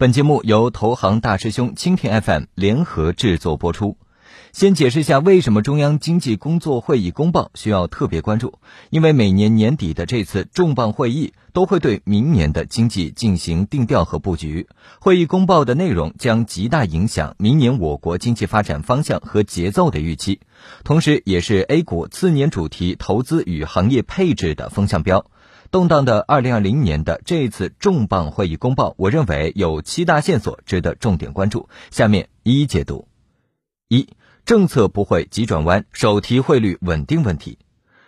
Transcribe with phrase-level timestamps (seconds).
[0.00, 3.96] 本节目由投行大师兄蜻蜓 FM 联合制作播出。
[4.52, 14.68] 先解释一下为什么中央经济工作会议公报需要特别关注，因为每年年底的这次重磅会议都会对明年的经济进行定调和布局。
[15.00, 20.38] 会议公报的内容将极大影响明年我国经济发展方向和节奏的预期，
[20.84, 25.26] 同时也是 A 股次年主题投资与行业配置的风向标。
[25.70, 31.68] 动荡的二零二零年的这一次重磅会议公报，我认为有七大线索值得重点关注。
[31.90, 33.06] 下面一一解读。
[33.88, 34.08] 一、
[34.44, 37.58] 政策不会急转弯，手提汇率稳定问题。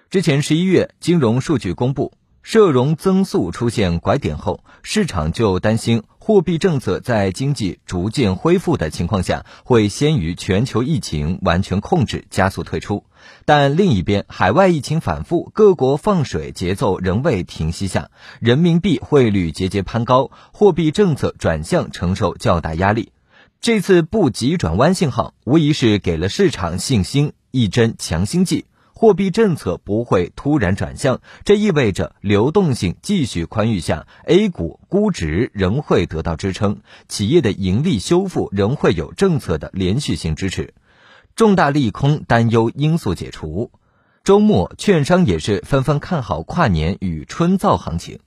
[0.09, 2.13] 之前十一月金融数据公布。
[2.43, 13.05] 社融增速出现拐点后，市场就担心货币政策在经济逐渐恢复的情况下，会先于全球疫情完全控制加速退出。
[13.45, 18.11] 但另一边，海外疫情反复，各国放水节奏仍未停息下，
[18.41, 23.13] 人民币汇率节节攀高，货币政策转向承受较大压力。
[23.61, 28.65] 这次不急转弯信号，无疑是给了市场信心一针强心剂。
[29.01, 40.75] 货币政策不会突然转向，这意味着流动性继续宽裕下，A 股估值仍会得到支撑，企业的盈利修复仍会有政策的连续性支持，
[41.35, 43.71] 重大利空担忧因素解除。
[44.23, 48.21] 周末，券商也是纷纷看好跨年与春造行情。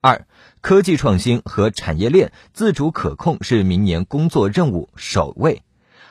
[0.00, 0.28] 二，
[0.60, 5.64] 科技创新和产业链自主可控是明年工作任务首位。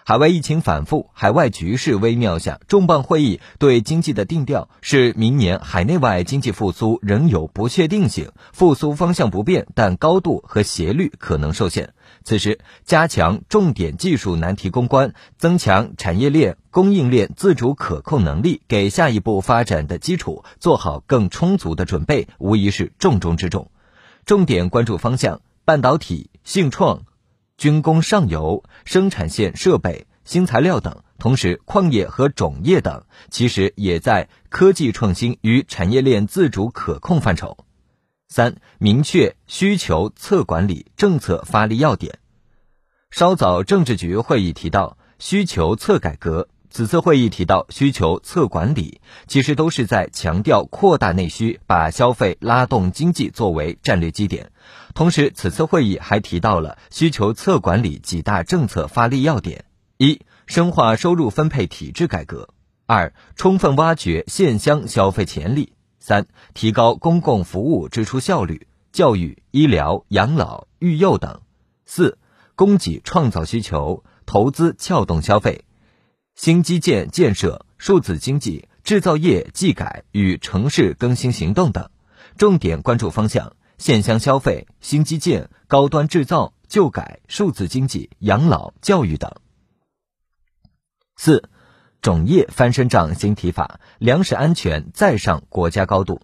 [0.10, 11.94] 海外疫情反复，海外局势微妙下，重磅会议对经济的定调是：明年海内外经济复苏仍有不确定性，复苏方向不变，但高度和斜率可能受限。
[12.24, 23.70] 此时，加强重点技术难题攻关，增强产业链供应链自主可控能力，给下一步发展的基础做好更充足的准备，无疑是重中之重。
[24.26, 27.04] 重点关注方向：半导体、信创。
[27.60, 37.58] 军工上游、生产线设备、新材料等，同时矿业和种业等，其实也在科技创新与产业链自主可控范畴。
[38.30, 42.20] 三、明确需求侧管理政策发力要点。
[43.12, 46.48] 稍早政治局会议提到需求侧改革。
[46.72, 54.52] 此次会议提到需求侧管理，其实都是在强调扩大内需，把消费拉动经济作为战略基点。
[54.94, 59.66] 同时，此次会议还提到了需求侧管理几大政策发力要点：
[59.98, 62.50] 一、深化收入分配体制改革；
[62.86, 71.42] 二、充分挖掘县乡消费潜力；三、提高公共服务支出效率，教育、医疗、养老、育幼等；
[71.86, 72.20] 四、
[72.54, 75.66] 供给创造需求，投资撬动消费。
[76.40, 81.90] 新基建建设、数字经济、制造业技改与城市更新行动等，
[82.38, 89.34] 重点关注方向：县乡消费、新基建、高端制造、旧改、数字经济、养老、教育等。
[91.18, 91.50] 四、
[92.02, 96.22] 种业翻身仗新提法，粮食安全再上国家高度。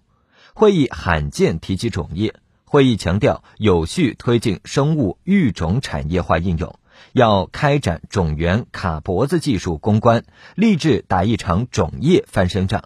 [0.54, 6.80] 会议罕见提及种业，会议强调有序推进生物育种产业化应用。
[7.14, 10.24] 要开展种源卡脖子技术攻关，
[10.56, 12.86] 立志打一场种业翻身仗。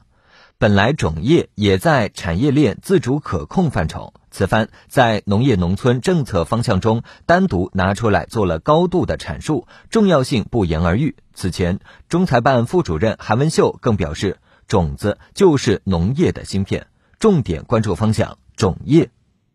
[0.57, 11.16] 本来种业也在产业链自主可控范畴，此番在农业农村政策方向中单独拿出来做了高度的阐述，重要性不言而喻。
[11.34, 11.79] 此前，
[12.09, 16.88] 中财办副主任韩文秀更表示，种子就是农业的芯片，
[17.19, 19.09] 重点关注方向种业。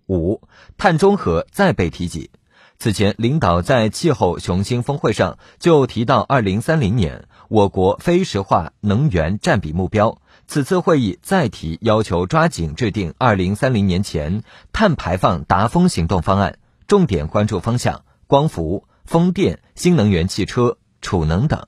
[0.09, 0.41] 五，
[0.79, 2.31] 碳中和再被提及。
[2.79, 10.19] 此前，领导在气候雄心峰会上就提到，二零三零年我国非石化能源占比目标。
[10.47, 14.43] 此次会议再提要求抓紧制定二零三零年前
[14.73, 21.67] 碳排放达峰行动方案，重点关注方向：光伏、风电、新能源汽车、储能等。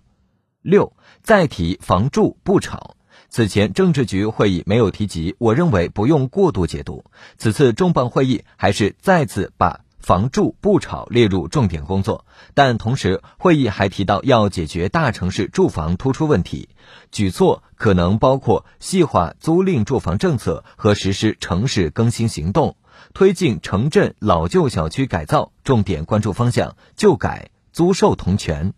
[0.61, 0.93] 六，
[1.23, 2.97] 再提房住不炒。
[3.31, 7.05] 此前政治局会议没有提及，我认为不用过度解读。
[7.39, 9.86] 此次重磅会议还是再次把。
[10.07, 16.69] 房住不炒列入重点工作，但同时会议还提到要解决大城市住房突出问题，
[17.11, 22.77] 举措可能包括细化租赁住房政策和实施城市更新行动，
[23.15, 28.75] 推进城镇老旧小区改造，重点关注方向旧改租售同权。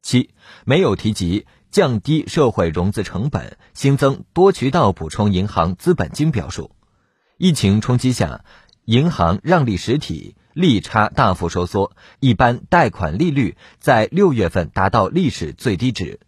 [0.00, 0.30] 七
[0.64, 6.70] 没有提及降低社会融资成本，新增多渠道补充银行资本金表述。
[7.36, 8.44] 疫情冲击下，
[8.84, 10.36] 银行让利实体。
[10.58, 16.18] 利差大幅收缩，一般贷款利率在六月份达到历史最低值。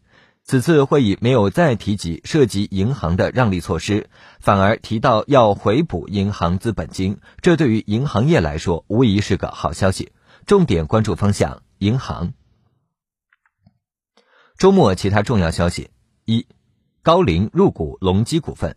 [0.45, 10.13] 此次会议没有再提及涉及银行的让利措施，反而提到要回补银行资本金，这对于银行业来说无疑是个好消息。
[10.47, 12.33] 重点关注方向：银行。
[14.57, 15.91] 周末其他重要消息：
[16.25, 16.47] 一、
[17.03, 18.77] 高瓴入股隆基股份。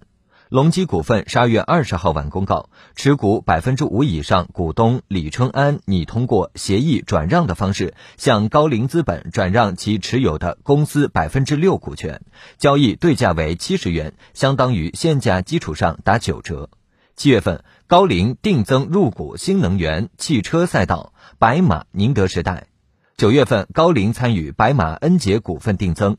[0.53, 12.21] 隆基股份十二月二十号晚公告，持股百分之五以上股东李春安拟通过协议转让的方式，向高瓴资本转让其持有的公司百分之六股权，
[12.59, 16.69] 交易对价为七十元，相当于现价基础上打九折。
[17.15, 22.67] 七月份，高瓴定增入股新能源汽车赛道白马宁德时代。
[23.17, 26.17] 九月份，高瓴参与白马恩捷股份定增。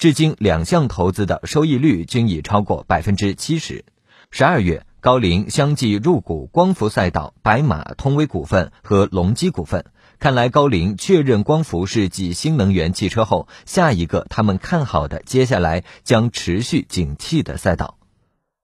[0.00, 3.84] 至今，两项投资的收益率均已超过百分之七十。
[4.30, 9.84] 十二月，高瓴相继入股光伏赛道白马通威股份和隆基股份。
[10.18, 17.98] 看来，高瓴确认光伏是继新能源汽车后下一个他们看好的，接下来将持续景气的赛道。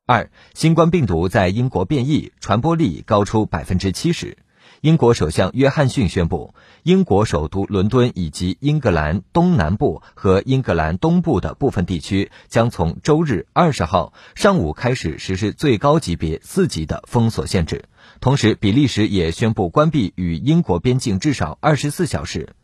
[0.06, 4.39] 二，新冠病毒在英国变异，传播力高出百分之七十。
[4.87, 6.55] 英国首相约翰逊宣布，
[6.85, 17.87] 英国首都伦敦以及英格兰东南部和英格兰东部的部分地区将从周日二十号上午开始实施最高级别四级的封锁限制。
[18.21, 22.55] 同时，比利时也宣布关闭与英国边境至少二十四小时。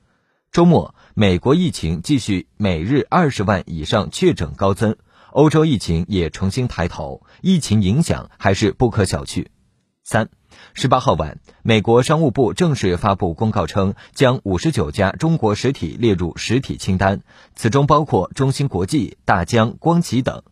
[0.53, 4.95] 周末，美国疫情继续每日二十万以上确诊高增，
[5.33, 9.47] 欧洲疫情也重新抬头，疫情影响还是不可小觑。
[10.13, 10.29] 三。
[10.75, 17.23] 十八号晚，美国商务部正式发布公告称，将五十九家中国实体列入实体清单，
[17.55, 20.43] 此中包括中芯国际、大疆、光启等。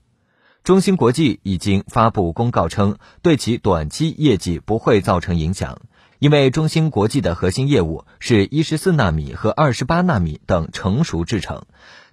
[0.65, 5.83] 中芯国际已经发布公告称，对其短期业绩不会造成影响，
[6.19, 11.65] 因为中芯国际的核心业务是一十四纳米和二十八纳米等成熟制程。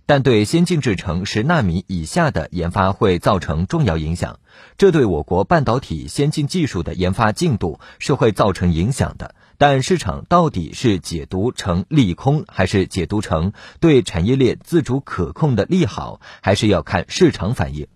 [0.07, 4.39] 但对先进制程十纳米以下的研发会造成重要影响，
[4.77, 9.35] 这对我国半导体先进技术的研发进度是会造成影响的。
[9.57, 13.51] 但市场到底是解读成利空，还是解读成
[13.81, 17.87] 对产业链自主可控的利好，还是要看市场反应。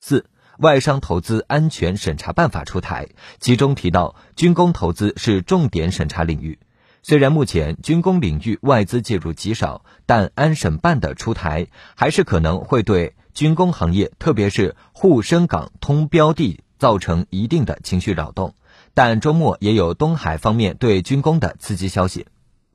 [0.00, 0.26] 四，
[0.58, 3.08] 外商投资安全审查办法出台，
[3.40, 6.60] 其中提到军工投资是重点审查领域。
[7.08, 18.54] 虽然目前军工领域外资介入极少，但安审办的出台还是可能会对军工行业，特别是沪深港通标的造成一定的情绪扰动。
[18.92, 22.26] 但周末也有东海方面对军工的刺激消息。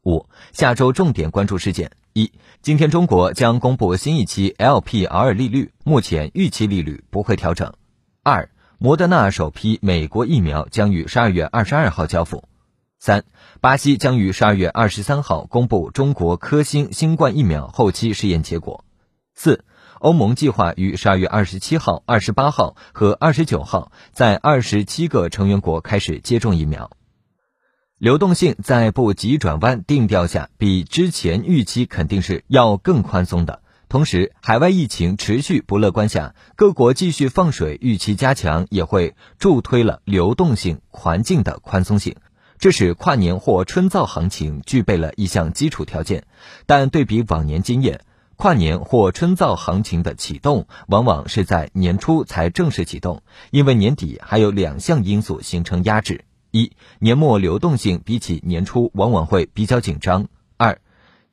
[0.03, 2.31] 五，下周重点关注事件：一，
[2.63, 7.71] 今天中国将公布新一期 LPR 利率，目前预期利率不会调整。
[8.23, 12.43] 二，摩德纳首批美国疫苗将于十二月二十二号交付。
[13.05, 13.25] 三，
[13.59, 18.85] 巴西将于十二月二十三号公布中国科兴新冠疫苗后期试验结果。
[19.35, 19.65] 四，
[19.99, 26.91] 欧盟计划于十二月二十七号、二十八号和二十九号在二十七个成员国开始接种疫苗。
[27.97, 33.63] 流动性在不急转弯定调下，比之前预期肯定是要更宽松的。
[33.89, 42.15] 同时，海外疫情持续不乐观下，各国继续放水预期加强，也会助推了流动性环境的宽松性。
[42.63, 46.23] 这使跨年或春造行情具备了一项基础条件，
[46.65, 47.99] 但对比往年经验，
[48.37, 53.21] 跨年或春造行情的启动往往是在年初才正式启动，
[53.51, 60.79] 因为年底还有两项因素形成压制：一，年末流动性比起年初往往会比较紧张；二，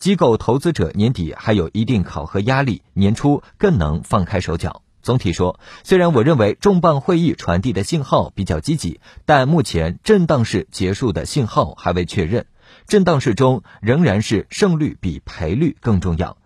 [0.01, 4.83] 机构投资者年底还有一定考核压力，年初更能放开手脚。
[5.03, 12.47] 总体说，虽然我认为重磅会议传递的信号比较积极，但目前震荡市结束的信号还未确认。
[12.87, 16.37] 震荡市中仍然是胜率比赔率更重要，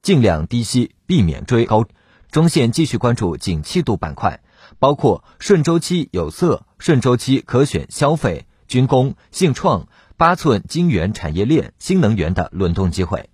[0.00, 1.86] 尽量低吸，避免追高。
[2.30, 4.40] 中线继续关注景气度板块，
[4.78, 13.28] 包括顺周期有色、顺周期可选消费、军工、信创、八寸晶圆产业链、新能源的轮动机会。